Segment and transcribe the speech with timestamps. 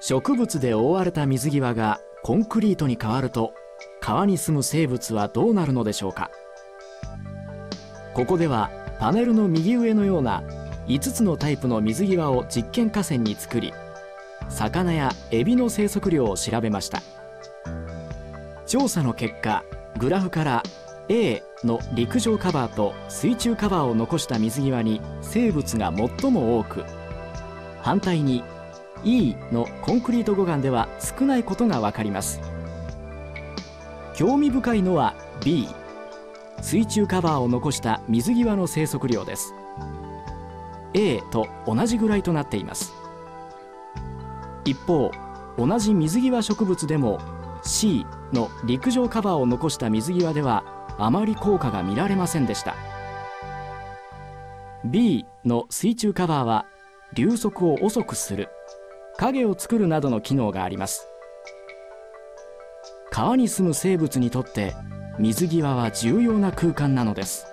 [0.00, 3.52] 植物で覆われた水際がコンクリートに変わると
[4.00, 6.30] 川に住む生物はどうなるのでしょうか？
[8.14, 8.70] ここでは
[9.00, 10.42] パネルの右上のような
[10.86, 13.72] 5つのタイプの水際を実験河川に作り
[14.48, 17.02] 魚やエビの生息量を調べました。
[18.66, 19.64] 調査の結果
[19.98, 20.62] グラフから
[21.08, 26.84] A の陸上カバーと水中カバーを残した水際に生物が最も多く
[27.80, 28.42] 反対に
[29.04, 32.40] E のコンクリート護岸では少ないことが分かります。
[34.14, 35.66] 興味深いのは B
[36.60, 39.54] 水中カバーを残した水際の生息量です。
[40.92, 42.92] A と同じぐらいとなっています。
[44.66, 45.10] 一方
[45.56, 47.18] 同じ水際植物でも
[47.62, 50.64] C の陸上カバーを残した水際では
[51.02, 52.76] あまり効果が見られませんでした。
[54.84, 56.66] B の水中カバーは
[57.14, 58.48] 流速を遅くする
[59.16, 61.06] 影を作るなどの機能があります。
[63.10, 64.74] 川に住む生物にとって
[65.18, 67.46] 水際は重要な空間なのです。